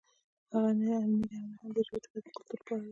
[0.51, 2.79] هغه نه علمي دی او نه هم د ژبې د ودې لپاره ګټور دی